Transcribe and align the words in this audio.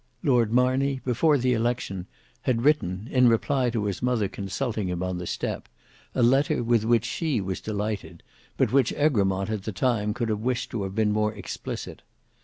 Lord 0.23 0.51
Marney, 0.51 0.99
before 1.05 1.37
the 1.37 1.53
election, 1.53 2.07
had 2.41 2.63
written, 2.63 3.07
in 3.11 3.27
reply 3.27 3.69
to 3.69 3.85
his 3.85 4.01
mother 4.01 4.27
consulting 4.27 4.87
him 4.89 5.03
on 5.03 5.19
the 5.19 5.27
step 5.27 5.69
a 6.15 6.23
letter 6.23 6.63
with 6.63 6.83
which 6.85 7.05
she 7.05 7.39
was 7.39 7.61
delighted, 7.61 8.23
but 8.57 8.71
which 8.73 8.91
Egremont 8.93 9.51
at 9.51 9.61
the 9.61 9.71
time 9.71 10.15
could 10.15 10.29
have 10.29 10.39
wished 10.39 10.71
to 10.71 10.81
have 10.81 10.95
been 10.95 11.11
more 11.11 11.35
explicit. 11.35 12.01